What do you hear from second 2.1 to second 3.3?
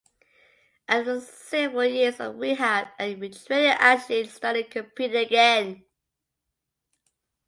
of rehab and